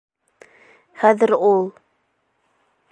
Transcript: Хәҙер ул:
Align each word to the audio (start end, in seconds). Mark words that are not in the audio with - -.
Хәҙер 1.03 1.35
ул: 1.51 1.63